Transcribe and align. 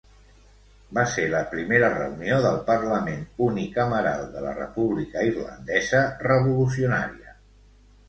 Va 0.97 1.03
ser 1.11 1.25
la 1.33 1.41
primera 1.51 1.91
reunió 1.97 2.39
del 2.47 2.57
parlament 2.71 3.23
unicameral 3.51 4.27
de 4.35 4.45
la 4.49 4.57
República 4.63 5.31
Irlandesa 5.31 6.05
revolucionària. 6.29 7.41